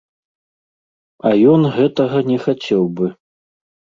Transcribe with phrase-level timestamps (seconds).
[1.29, 3.13] А ён гэтага не хацеў бы.